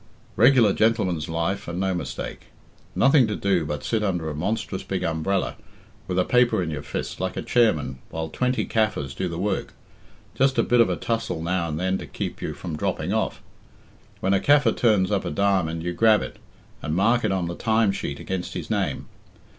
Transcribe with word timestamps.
Regular 0.35 0.73
gentleman's 0.73 1.29
life 1.29 1.67
and 1.67 1.79
no 1.79 1.93
mistake. 1.93 2.45
Nothing 2.95 3.27
to 3.27 3.35
do 3.35 3.65
but 3.67 3.83
sit 3.83 4.01
under 4.01 4.31
a 4.31 4.35
monstrous 4.35 4.81
big 4.81 5.03
umbrella, 5.03 5.57
with 6.07 6.17
a 6.17 6.25
paper 6.25 6.63
in 6.63 6.71
your 6.71 6.81
fist, 6.81 7.19
like 7.19 7.37
a 7.37 7.43
chairman, 7.43 7.99
while 8.09 8.27
twenty 8.27 8.65
Kaffirs 8.65 9.13
do 9.13 9.29
the 9.29 9.37
work. 9.37 9.73
Just 10.33 10.57
a 10.57 10.63
bit 10.63 10.81
of 10.81 10.89
a 10.89 10.95
tussle 10.95 11.43
now 11.43 11.69
and 11.69 11.79
then 11.79 11.99
to 11.99 12.07
keep 12.07 12.41
you 12.41 12.55
from 12.55 12.75
dropping 12.75 13.13
off. 13.13 13.43
When 14.21 14.33
a 14.33 14.39
Kaffir 14.39 14.75
turns 14.75 15.11
up 15.11 15.23
a 15.23 15.29
diamond, 15.29 15.83
you 15.83 15.93
grab 15.93 16.23
it, 16.23 16.37
and 16.81 16.95
mark 16.95 17.23
it 17.23 17.31
on 17.31 17.45
the 17.47 17.53
time 17.53 17.91
sheet 17.91 18.19
against 18.19 18.55
his 18.55 18.71
name. 18.71 19.05